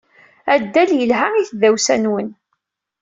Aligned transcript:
Addal 0.53 0.89
yelha 0.99 1.25
i 1.35 1.43
tdawsa-nwen. 1.49 2.29